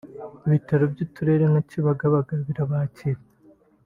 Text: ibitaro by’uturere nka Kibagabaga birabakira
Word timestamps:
ibitaro 0.47 0.83
by’uturere 0.93 1.43
nka 1.51 1.61
Kibagabaga 1.69 2.33
birabakira 2.45 3.21